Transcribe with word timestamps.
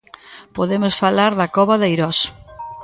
Podemos 0.57 0.95
falar 1.03 1.31
da 1.39 1.51
cova 1.55 1.75
de 1.81 1.87
Eirós. 1.89 2.19